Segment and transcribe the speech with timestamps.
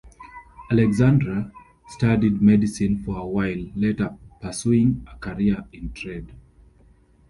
[0.71, 1.51] Alexandre
[1.87, 6.31] studied medicine for a while, later pursuing a career in trade.